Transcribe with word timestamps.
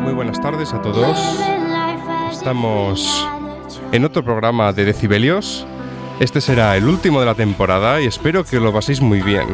Muy 0.00 0.12
buenas 0.12 0.40
tardes 0.40 0.72
a 0.72 0.80
todos. 0.80 1.18
Estamos 2.30 3.26
en 3.90 4.04
otro 4.04 4.22
programa 4.22 4.72
de 4.72 4.84
Decibelios. 4.84 5.66
Este 6.20 6.40
será 6.40 6.76
el 6.76 6.86
último 6.86 7.18
de 7.20 7.26
la 7.26 7.34
temporada 7.34 8.00
y 8.00 8.06
espero 8.06 8.44
que 8.44 8.60
lo 8.60 8.72
paséis 8.72 9.00
muy 9.00 9.22
bien. 9.22 9.46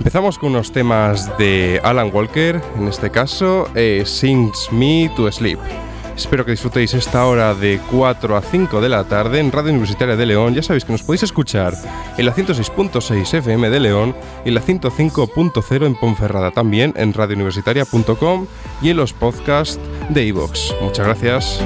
Empezamos 0.00 0.38
con 0.38 0.52
unos 0.52 0.72
temas 0.72 1.36
de 1.36 1.78
Alan 1.84 2.10
Walker, 2.10 2.58
en 2.78 2.88
este 2.88 3.10
caso, 3.10 3.68
eh, 3.74 4.02
Sings 4.06 4.72
Me 4.72 5.10
to 5.14 5.30
Sleep. 5.30 5.58
Espero 6.16 6.42
que 6.46 6.52
disfrutéis 6.52 6.94
esta 6.94 7.26
hora 7.26 7.54
de 7.54 7.78
4 7.90 8.34
a 8.34 8.40
5 8.40 8.80
de 8.80 8.88
la 8.88 9.04
tarde 9.04 9.40
en 9.40 9.52
Radio 9.52 9.68
Universitaria 9.68 10.16
de 10.16 10.24
León. 10.24 10.54
Ya 10.54 10.62
sabéis 10.62 10.86
que 10.86 10.92
nos 10.92 11.02
podéis 11.02 11.24
escuchar 11.24 11.74
en 12.16 12.24
la 12.24 12.34
106.6 12.34 13.34
FM 13.34 13.68
de 13.68 13.78
León 13.78 14.16
y 14.46 14.50
la 14.50 14.62
105.0 14.62 15.86
en 15.86 15.94
Ponferrada, 15.94 16.50
también 16.50 16.94
en 16.96 17.12
radiouniversitaria.com 17.12 18.46
y 18.80 18.88
en 18.88 18.96
los 18.96 19.12
podcasts 19.12 19.78
de 20.08 20.24
iVoox. 20.24 20.80
Muchas 20.80 21.06
gracias. 21.06 21.62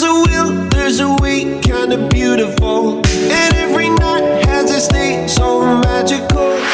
There's 0.00 0.10
a 0.12 0.30
will, 0.30 0.68
there's 0.68 1.00
a 1.00 1.12
way, 1.16 1.60
kinda 1.60 2.06
beautiful. 2.06 2.98
And 3.04 3.54
every 3.56 3.90
night 3.90 4.46
has 4.46 4.70
a 4.70 4.92
day 4.92 5.26
so 5.26 5.60
magical. 5.80 6.67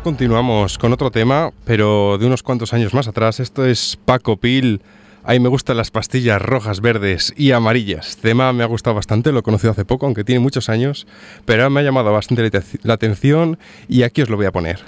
Ahora 0.00 0.04
continuamos 0.04 0.78
con 0.78 0.94
otro 0.94 1.10
tema, 1.10 1.50
pero 1.64 2.16
de 2.18 2.24
unos 2.24 2.42
cuantos 2.42 2.72
años 2.72 2.94
más 2.94 3.06
atrás. 3.06 3.38
Esto 3.38 3.66
es 3.66 3.98
Paco 4.04 4.38
Pil. 4.38 4.80
Ahí 5.24 5.40
me 5.40 5.48
gustan 5.48 5.76
las 5.76 5.90
pastillas 5.90 6.40
rojas, 6.40 6.80
verdes 6.80 7.34
y 7.36 7.52
amarillas. 7.52 8.16
Tema 8.16 8.52
me 8.54 8.62
ha 8.62 8.66
gustado 8.66 8.96
bastante, 8.96 9.30
lo 9.30 9.40
he 9.40 9.42
conocido 9.42 9.72
hace 9.72 9.84
poco, 9.84 10.06
aunque 10.06 10.24
tiene 10.24 10.40
muchos 10.40 10.70
años, 10.70 11.06
pero 11.44 11.68
me 11.68 11.80
ha 11.80 11.82
llamado 11.82 12.12
bastante 12.12 12.50
la 12.82 12.94
atención 12.94 13.58
y 13.88 14.02
aquí 14.02 14.22
os 14.22 14.30
lo 14.30 14.36
voy 14.36 14.46
a 14.46 14.52
poner. 14.52 14.80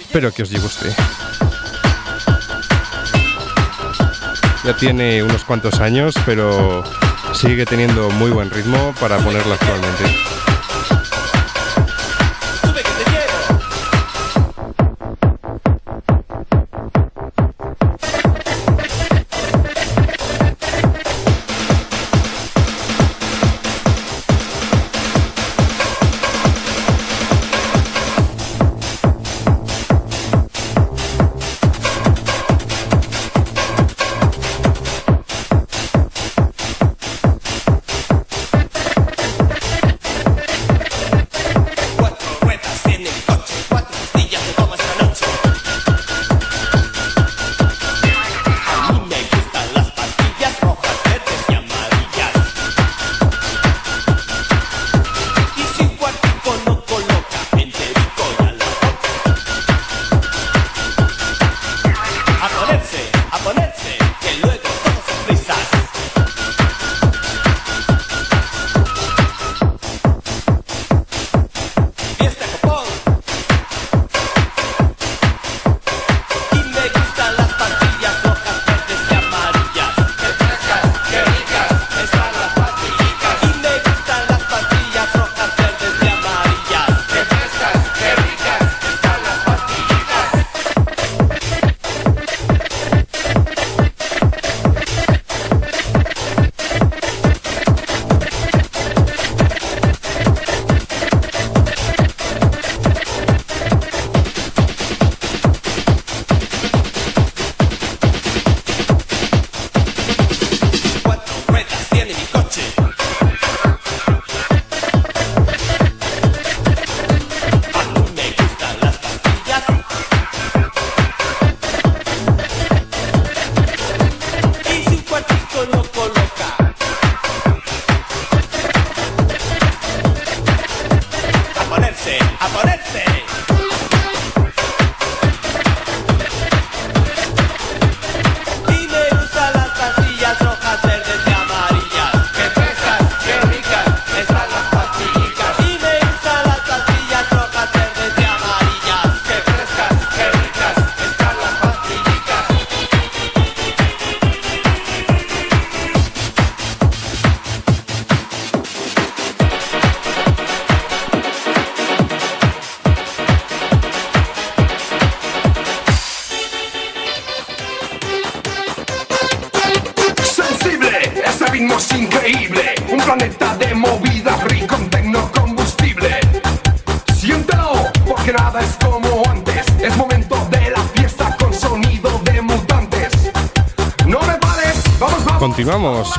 Espero 0.00 0.32
que 0.32 0.42
os 0.42 0.52
guste. 0.52 0.90
Ya 4.64 4.76
tiene 4.76 5.22
unos 5.22 5.44
cuantos 5.44 5.80
años, 5.80 6.14
pero 6.26 6.84
sigue 7.32 7.64
teniendo 7.64 8.10
muy 8.10 8.30
buen 8.30 8.50
ritmo 8.50 8.94
para 9.00 9.16
ponerlo 9.18 9.54
actualmente. 9.54 10.37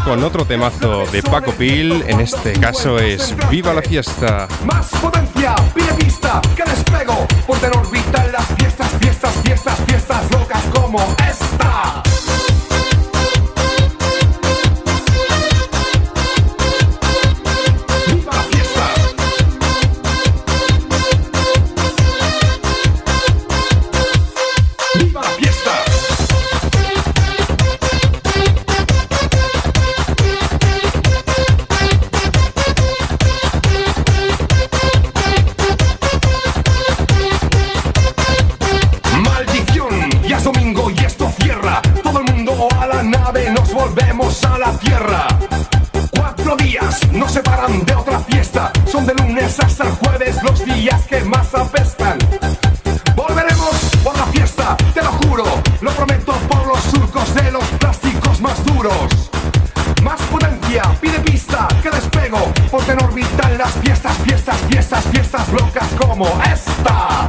con 0.10 0.24
otro 0.24 0.44
temazo 0.44 1.06
de 1.12 1.22
Paco 1.22 1.52
Pil, 1.52 2.04
en 2.08 2.20
este 2.20 2.54
caso 2.54 2.98
es 2.98 3.36
Viva 3.52 3.76
la 3.76 3.84
fiesta. 3.84 4.48
Más 4.66 4.90
potencia, 5.00 5.54
pide 5.76 5.94
pista, 6.04 6.42
que 6.56 6.64
despego 6.64 7.28
por 7.46 7.60
tener 7.60 7.78
las 63.58 63.74
piezas, 63.74 64.18
piezas, 64.20 64.58
piezas, 64.70 65.06
piezas 65.08 65.50
locas 65.50 65.88
como 66.00 66.26
esta. 66.44 67.29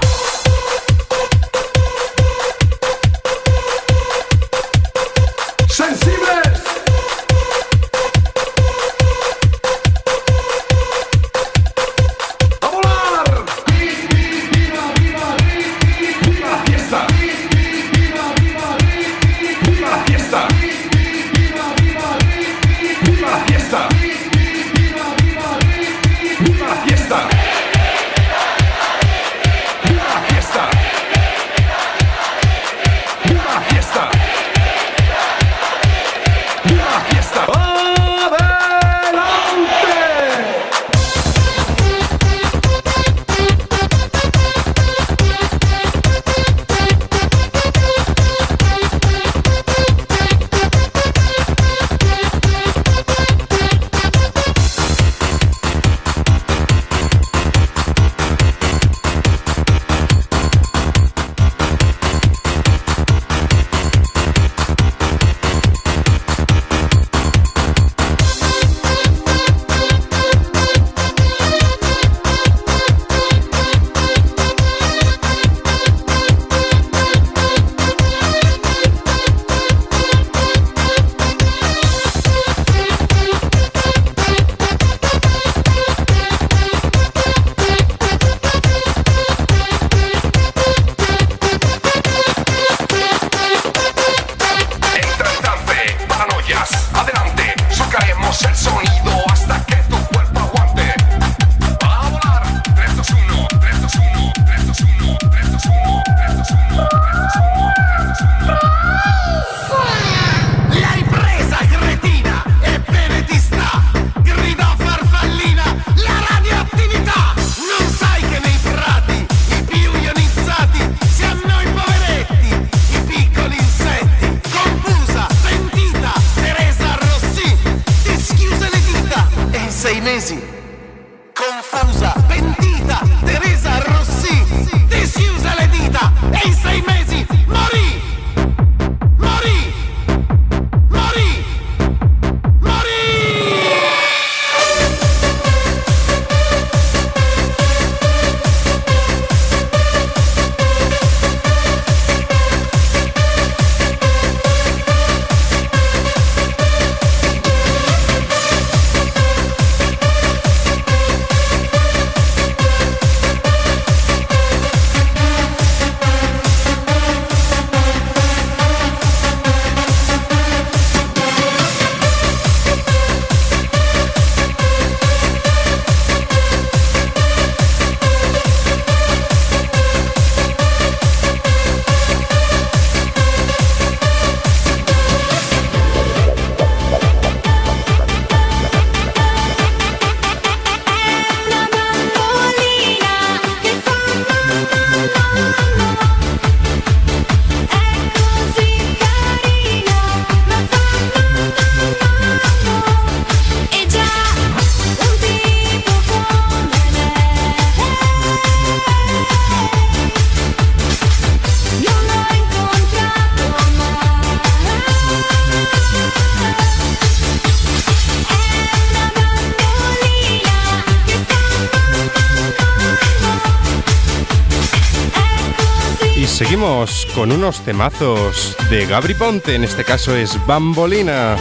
Con 227.21 227.33
unos 227.33 227.61
temazos 227.61 228.57
de 228.71 228.87
Gabri 228.87 229.13
Ponte, 229.13 229.55
en 229.55 229.63
este 229.63 229.85
caso 229.85 230.17
es 230.17 230.39
Bambolina. 230.47 231.37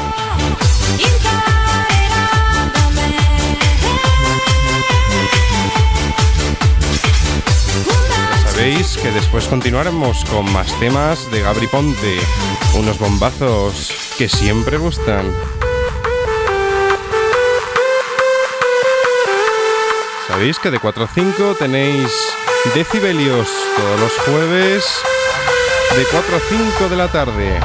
Ya 8.30 8.50
sabéis 8.50 8.98
que 8.98 9.10
después 9.12 9.46
continuaremos 9.46 10.26
con 10.26 10.52
más 10.52 10.78
temas 10.82 11.32
de 11.32 11.40
Gabri 11.40 11.68
Ponte, 11.68 12.20
unos 12.74 13.00
bombazos 13.00 13.94
que 14.18 14.28
siempre 14.28 14.78
gustan. 14.78 15.34
Sabéis 20.28 20.60
que 20.60 20.72
de 20.72 20.80
4 20.80 21.06
a 21.06 21.08
5 21.08 21.56
tenéis 21.58 22.12
decibelios 22.76 23.48
todos 23.78 24.00
los 24.02 24.12
jueves 24.26 25.02
de 25.96 26.06
4 26.12 26.36
a 26.36 26.40
5 26.40 26.90
de 26.90 26.96
la 26.96 27.08
tarde. 27.08 27.60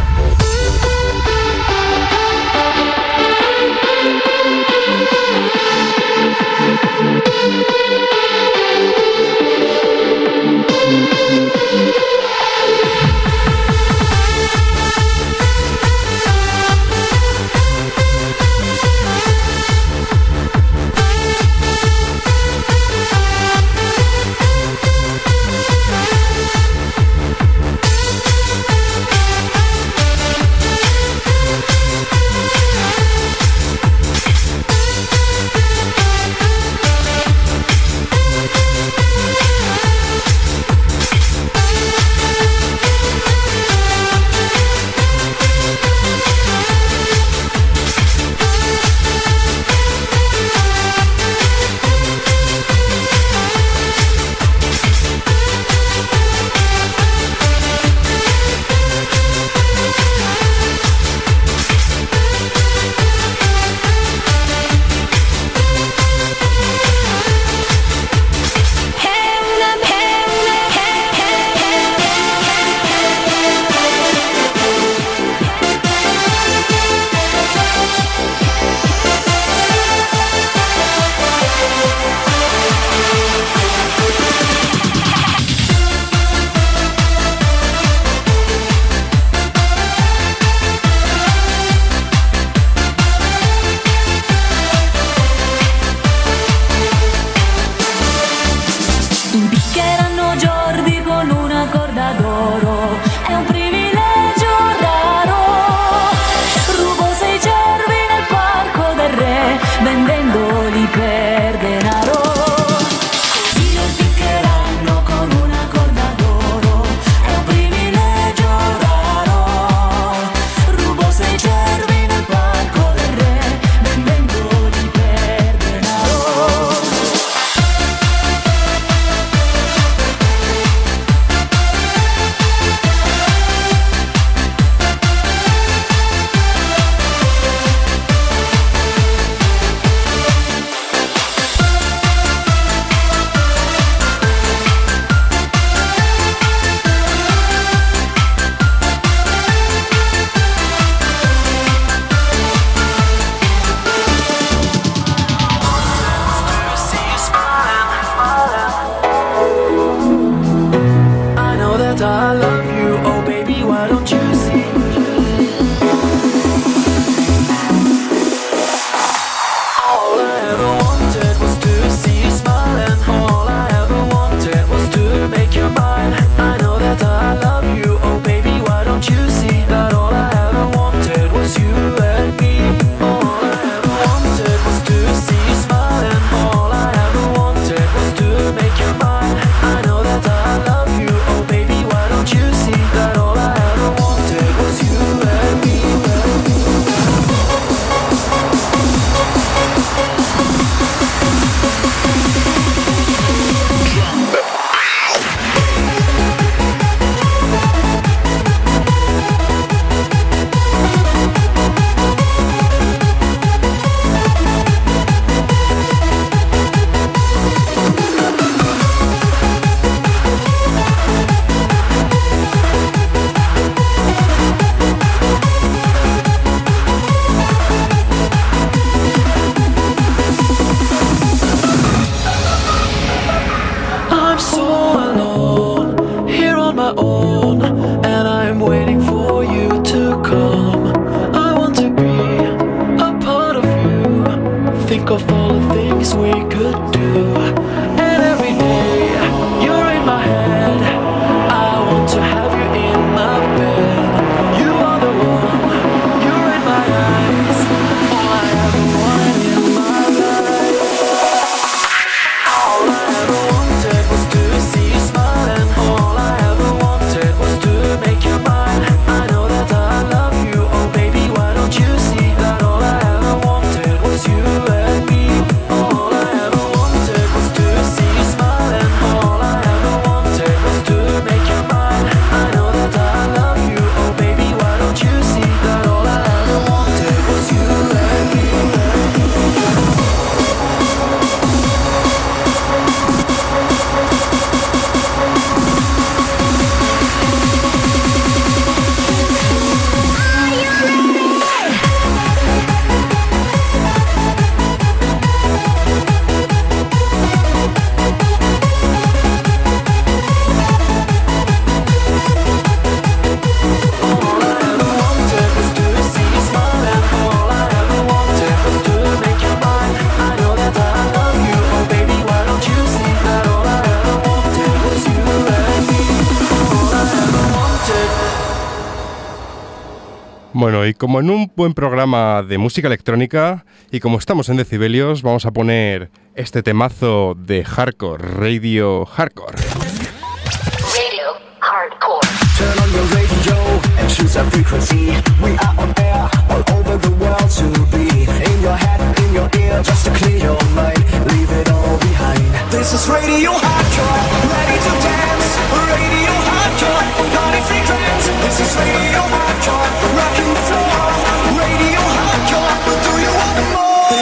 Bueno, 330.65 330.87
y 330.87 330.95
como 330.95 331.21
en 331.21 331.29
un 331.29 331.53
buen 331.55 331.75
programa 331.75 332.43
de 332.43 332.57
música 332.57 332.87
electrónica, 332.87 333.67
y 333.91 334.01
como 334.01 334.17
estamos 334.17 334.49
en 334.49 334.57
decibelios, 334.57 335.21
vamos 335.21 335.45
a 335.45 335.51
poner 335.51 336.11
este 336.37 336.63
temazo 336.63 337.35
de 337.37 337.67
hardcore, 337.67 338.27
Radio 338.27 339.05
Hardcore. 339.05 339.59
Radio 339.59 341.27
Hardcore. 341.61 342.27
Turn 342.57 342.79
on 342.79 342.91
your 342.95 343.05
radio 343.15 343.57
and 344.01 344.09
choose 344.09 344.37
a 344.37 344.45
frequency. 344.45 345.13
We 345.43 345.51
are 345.59 345.75
on 345.77 345.93
air 345.99 346.31
all 346.49 346.65
over 346.79 346.97
the 346.97 347.11
world 347.21 347.51
to 347.59 347.69
be. 347.95 348.25
In 348.25 348.63
your 348.63 348.75
head, 348.75 349.19
in 349.19 349.35
your 349.35 349.51
ear, 349.61 349.83
just 349.83 350.07
to 350.07 350.13
clear 350.13 350.39
your 350.45 350.65
mind. 350.75 351.05
Leave 351.31 351.53
it 351.61 351.71
all 351.71 351.99
behind. 351.99 352.41
This 352.73 352.95
is 352.95 353.07
Radio 353.07 353.53
Hardcore, 353.53 354.49
ready 354.49 354.79
to 354.81 355.05
dance. 355.05 355.34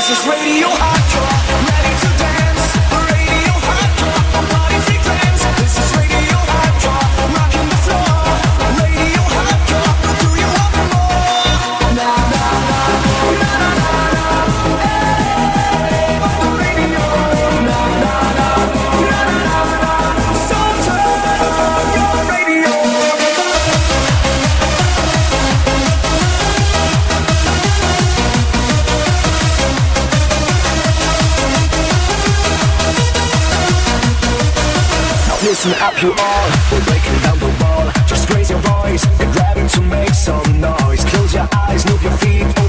This 0.03 0.18
is 0.18 0.27
Radio 0.27 0.68
Hardcore, 0.68 1.01
Listen 35.64 35.81
up, 35.81 36.03
you 36.03 36.12
all. 36.18 36.51
We're 36.72 36.85
breaking 36.87 37.18
down 37.22 37.38
the 37.38 37.46
wall. 37.62 37.92
Just 38.09 38.29
raise 38.31 38.51
your 38.51 38.59
voice. 38.59 39.07
Get 39.16 39.33
ready 39.37 39.68
to 39.68 39.81
make 39.83 40.12
some 40.12 40.61
noise. 40.61 41.05
Close 41.05 41.35
your 41.35 41.48
eyes, 41.55 41.87
move 41.87 42.03
your 42.03 42.16
feet, 42.18 42.62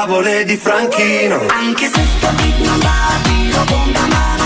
favole 0.00 0.44
di 0.44 0.56
Franchino. 0.56 1.44
Anche 1.48 1.90
se 1.92 2.02
sto 2.16 2.28
bitto 2.36 2.70
la 3.52 3.64
bomba 3.64 4.00
ma 4.06 4.39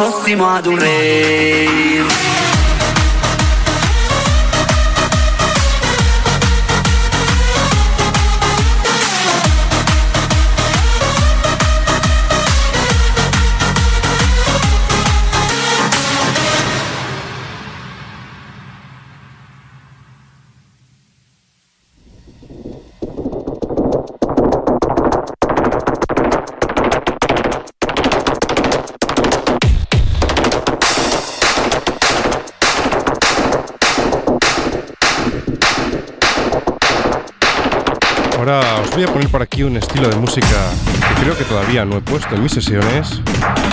fossimo 0.00 0.48
ad 0.48 0.64
un 0.64 0.78
rave. 0.78 2.29
por 39.40 39.46
aquí 39.46 39.62
un 39.62 39.74
estilo 39.78 40.06
de 40.06 40.16
música 40.16 40.70
que 41.08 41.22
creo 41.22 41.34
que 41.34 41.44
todavía 41.44 41.86
no 41.86 41.96
he 41.96 42.02
puesto 42.02 42.34
en 42.34 42.42
mis 42.42 42.52
sesiones. 42.52 43.22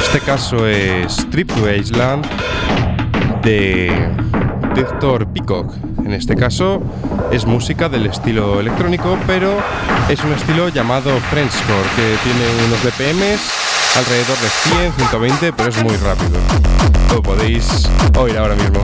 Este 0.01 0.21
caso 0.21 0.65
es 0.65 1.29
Trip 1.29 1.51
to 1.51 1.69
Island 1.69 2.25
de 3.43 3.91
Héctor 4.77 5.27
Peacock. 5.33 5.73
En 6.05 6.13
este 6.13 6.37
caso 6.37 6.81
es 7.33 7.45
música 7.45 7.89
del 7.89 8.05
estilo 8.05 8.61
electrónico, 8.61 9.17
pero 9.27 9.57
es 10.07 10.23
un 10.23 10.31
estilo 10.31 10.69
llamado 10.69 11.11
Frenchcore, 11.29 11.89
que 11.97 12.15
tiene 12.23 12.45
unos 12.67 12.81
BPMs 12.85 13.41
alrededor 13.97 14.37
de 14.37 14.47
100, 14.47 14.93
120, 14.93 15.51
pero 15.51 15.69
es 15.69 15.83
muy 15.83 15.97
rápido. 15.97 16.39
Lo 17.13 17.21
podéis 17.21 17.89
oír 18.17 18.37
ahora 18.37 18.55
mismo. 18.55 18.79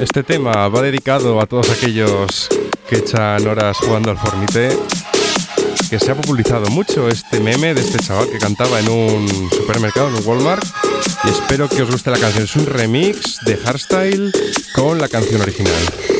Este 0.00 0.22
tema 0.22 0.68
va 0.68 0.82
dedicado 0.82 1.40
a 1.40 1.46
todos 1.46 1.70
aquellos 1.70 2.48
que 2.88 2.96
echan 2.96 3.46
horas 3.46 3.78
jugando 3.78 4.10
al 4.10 4.18
Formité. 4.18 4.76
Que 5.88 5.98
se 5.98 6.10
ha 6.10 6.14
popularizado 6.14 6.66
mucho 6.70 7.08
este 7.08 7.40
meme 7.40 7.72
de 7.72 7.80
este 7.80 7.98
chaval 7.98 8.28
que 8.28 8.38
cantaba 8.38 8.80
en 8.80 8.88
un 8.88 9.50
supermercado, 9.50 10.08
en 10.08 10.16
un 10.16 10.26
Walmart. 10.26 10.64
Y 11.24 11.28
espero 11.28 11.68
que 11.68 11.82
os 11.82 11.90
guste 11.90 12.10
la 12.10 12.18
canción. 12.18 12.44
Es 12.44 12.56
un 12.56 12.66
remix 12.66 13.40
de 13.44 13.56
Hardstyle 13.56 14.32
con 14.74 15.00
la 15.00 15.08
canción 15.08 15.40
original. 15.40 16.15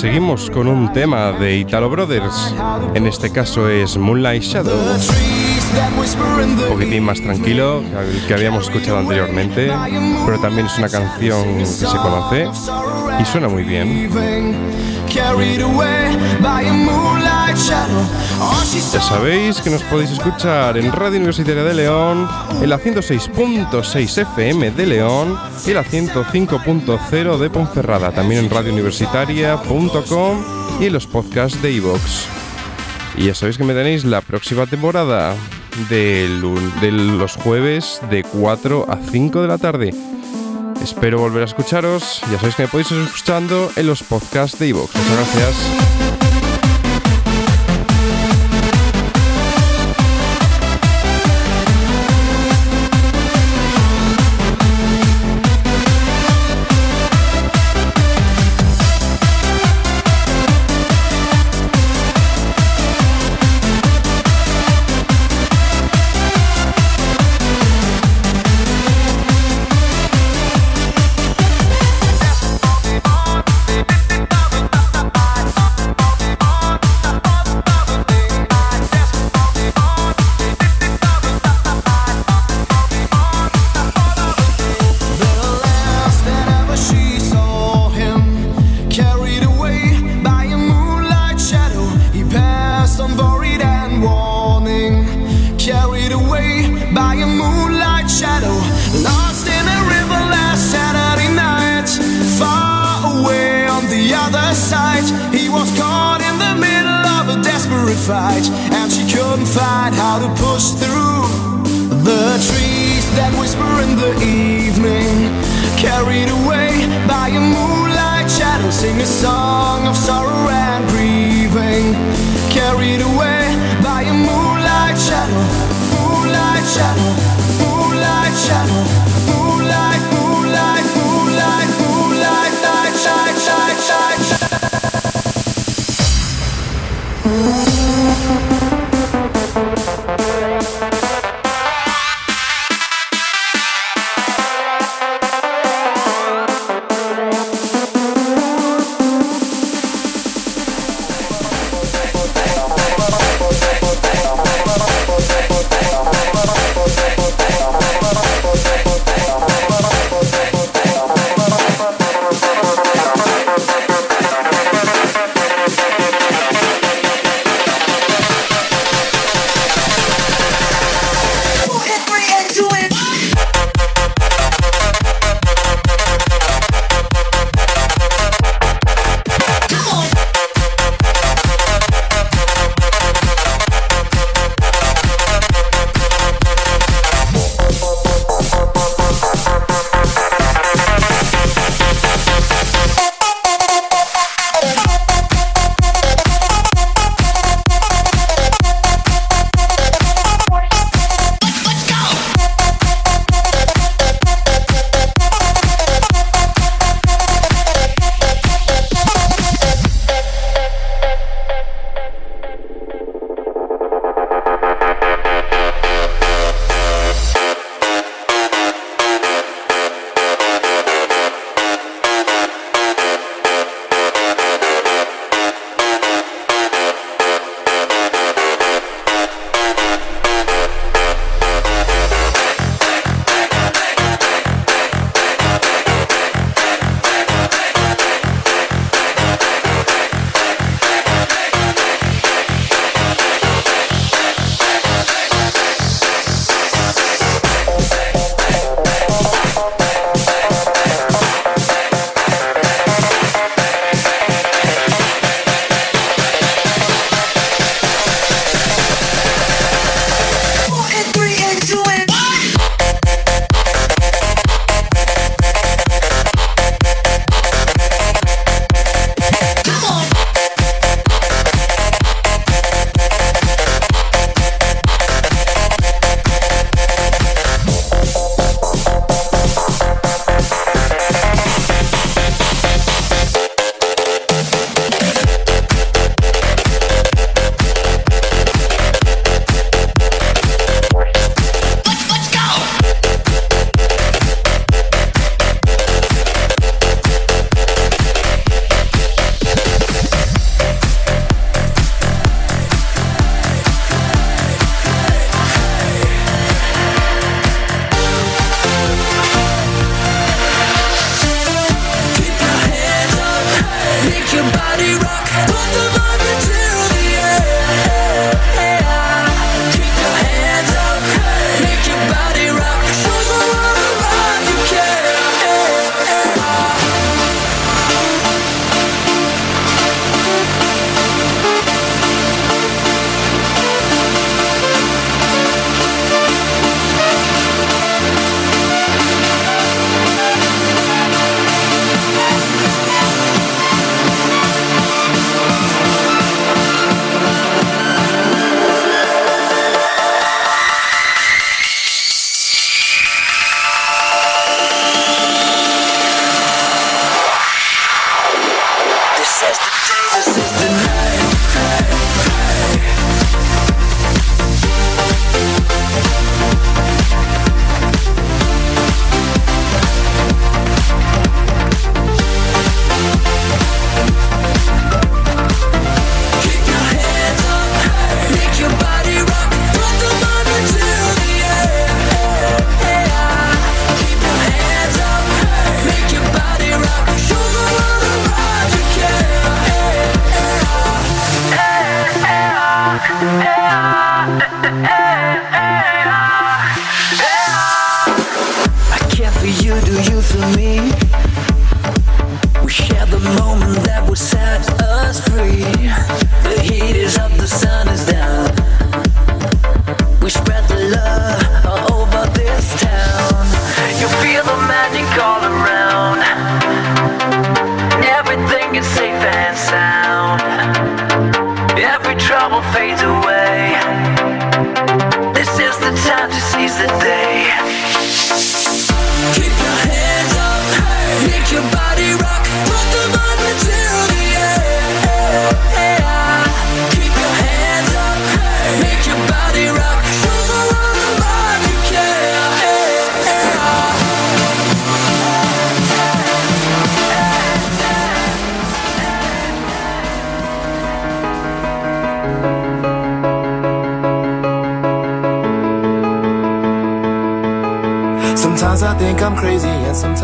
Seguimos 0.00 0.48
con 0.48 0.66
un 0.66 0.90
tema 0.94 1.30
de 1.32 1.58
Italo 1.58 1.90
Brothers. 1.90 2.54
En 2.94 3.06
este 3.06 3.30
caso 3.30 3.68
es 3.68 3.98
Moonlight 3.98 4.42
Shadow. 4.42 4.78
Un 6.42 6.68
poquitín 6.70 7.04
más 7.04 7.20
tranquilo 7.20 7.82
que 8.26 8.32
habíamos 8.32 8.64
escuchado 8.64 8.96
anteriormente, 8.96 9.70
pero 10.24 10.40
también 10.40 10.68
es 10.68 10.78
una 10.78 10.88
canción 10.88 11.58
que 11.58 11.66
se 11.66 11.84
conoce 11.84 12.48
y 13.20 13.24
suena 13.24 13.48
muy 13.48 13.64
bien. 13.64 14.08
Ya 18.92 19.00
sabéis 19.00 19.60
que 19.60 19.70
nos 19.70 19.82
podéis 19.82 20.10
escuchar 20.10 20.78
en 20.78 20.90
Radio 20.92 21.18
Universitaria 21.18 21.64
de 21.64 21.74
León, 21.74 22.28
en 22.62 22.70
la 22.70 22.78
106.6 22.78 24.18
FM 24.18 24.70
de 24.70 24.86
León 24.86 25.36
y 25.66 25.72
la 25.72 25.84
105.0 25.84 27.38
de 27.38 27.50
Ponferrada, 27.50 28.12
también 28.12 28.44
en 28.44 28.50
radiouniversitaria.com 28.50 30.44
y 30.80 30.86
en 30.86 30.92
los 30.92 31.06
podcasts 31.06 31.60
de 31.60 31.72
iVox. 31.72 32.26
Y 33.16 33.26
ya 33.26 33.34
sabéis 33.34 33.58
que 33.58 33.64
me 33.64 33.74
tenéis 33.74 34.04
la 34.04 34.20
próxima 34.20 34.66
temporada 34.66 35.34
de, 35.88 36.28
de 36.80 36.92
los 36.92 37.36
jueves 37.36 38.00
de 38.10 38.22
4 38.22 38.86
a 38.88 38.96
5 38.96 39.42
de 39.42 39.48
la 39.48 39.58
tarde. 39.58 40.09
Espero 40.82 41.18
volver 41.18 41.42
a 41.42 41.46
escucharos. 41.46 42.20
Ya 42.30 42.38
sabéis 42.38 42.56
que 42.56 42.62
me 42.62 42.68
podéis 42.68 42.90
ir 42.90 42.98
escuchando 42.98 43.70
en 43.76 43.86
los 43.86 44.02
podcasts 44.02 44.58
de 44.58 44.68
iVox. 44.68 44.94
Muchas 44.94 45.16
gracias. 45.16 46.29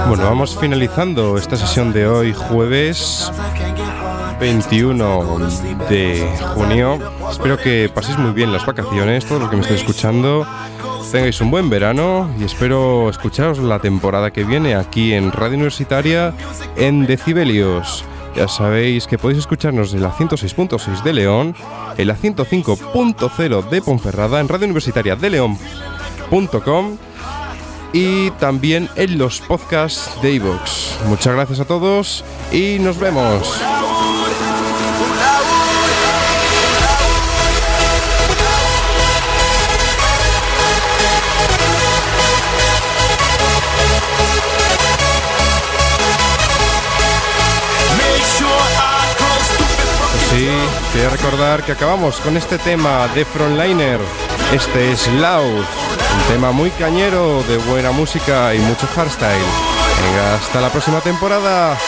Bueno, 0.06 0.22
vamos 0.22 0.56
finalizando 0.56 1.36
esta 1.36 1.56
sesión 1.56 1.92
de 1.92 2.06
hoy, 2.06 2.32
jueves 2.32 3.32
21 4.38 5.38
de 5.90 6.28
junio. 6.54 7.00
Espero 7.28 7.58
que 7.58 7.90
paséis 7.92 8.16
muy 8.18 8.30
bien 8.30 8.52
las 8.52 8.64
vacaciones, 8.64 9.26
todos 9.26 9.40
los 9.40 9.50
que 9.50 9.56
me 9.56 9.62
estéis 9.62 9.80
escuchando. 9.80 10.46
Tengáis 11.10 11.40
un 11.40 11.50
buen 11.50 11.68
verano 11.68 12.30
y 12.38 12.44
espero 12.44 13.10
escucharos 13.10 13.58
la 13.58 13.80
temporada 13.80 14.30
que 14.30 14.44
viene 14.44 14.76
aquí 14.76 15.12
en 15.12 15.32
Radio 15.32 15.56
Universitaria 15.56 16.32
en 16.76 17.04
Decibelios. 17.04 18.04
Ya 18.36 18.46
sabéis 18.46 19.08
que 19.08 19.18
podéis 19.18 19.40
escucharnos 19.40 19.92
en 19.92 20.02
la 20.02 20.12
106.6 20.12 21.02
de 21.02 21.12
León, 21.12 21.56
en 21.96 22.06
la 22.06 22.16
105.0 22.16 23.68
de 23.70 23.82
Ponferrada, 23.82 24.38
en 24.38 24.46
Radio 24.46 24.66
Universitaria 24.66 25.16
de 25.16 25.30
León.com 25.30 26.96
y 27.96 28.30
también 28.32 28.90
en 28.96 29.16
los 29.16 29.40
podcasts 29.40 30.10
de 30.20 30.32
iVoox. 30.32 31.02
Muchas 31.06 31.34
gracias 31.34 31.60
a 31.60 31.64
todos 31.64 32.22
y 32.52 32.78
nos 32.78 32.98
vemos. 32.98 33.58
Sí, 50.30 50.48
quería 50.92 51.08
recordar 51.08 51.62
que 51.64 51.72
acabamos 51.72 52.16
con 52.16 52.36
este 52.36 52.58
tema 52.58 53.08
de 53.14 53.24
Frontliner. 53.24 54.00
Este 54.52 54.92
es 54.92 55.08
Loud, 55.14 55.64
tema 56.28 56.52
muy 56.52 56.70
cañero, 56.70 57.42
de 57.44 57.56
buena 57.56 57.90
música 57.92 58.54
y 58.54 58.58
mucho 58.58 58.86
hardstyle. 58.86 59.44
Venga, 60.02 60.34
hasta 60.34 60.60
la 60.60 60.70
próxima 60.70 61.00
temporada. 61.00 61.78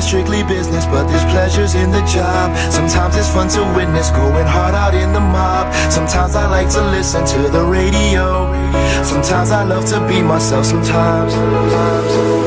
Sometimes 0.00 0.14
it's 0.14 0.30
strictly 0.30 0.56
business, 0.56 0.86
but 0.86 1.06
there's 1.08 1.24
pleasures 1.24 1.74
in 1.74 1.90
the 1.90 2.00
job. 2.06 2.56
Sometimes 2.72 3.16
it's 3.16 3.28
fun 3.28 3.48
to 3.50 3.60
witness 3.76 4.10
going 4.10 4.46
hard 4.46 4.74
out 4.74 4.94
in 4.94 5.12
the 5.12 5.20
mob. 5.20 5.74
Sometimes 5.92 6.34
I 6.34 6.46
like 6.48 6.70
to 6.70 6.82
listen 6.90 7.26
to 7.26 7.48
the 7.50 7.62
radio. 7.62 8.50
Sometimes 9.04 9.50
I 9.50 9.62
love 9.62 9.84
to 9.90 10.00
be 10.08 10.22
myself. 10.22 10.64
Sometimes. 10.64 12.39